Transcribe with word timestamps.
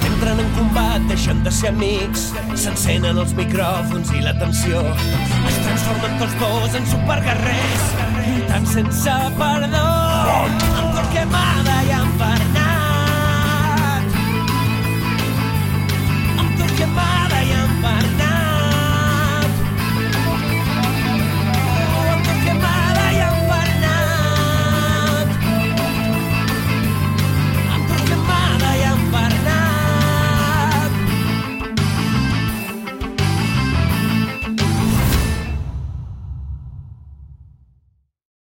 Quan 0.00 0.12
entren 0.14 0.38
en 0.40 0.50
combat 0.56 1.02
deixen 1.10 1.42
de 1.44 1.52
ser 1.52 1.74
amics, 1.74 2.30
s'encenen 2.62 3.20
els 3.20 3.34
micròfons 3.36 4.14
i 4.16 4.24
l'atenció. 4.24 4.80
Es 5.44 5.60
transformen 5.60 6.18
tots 6.22 6.36
dos 6.40 6.78
en 6.80 6.92
superguerrers, 6.96 7.88
lluitant 8.24 8.70
sense 8.76 9.18
perdó. 9.36 9.99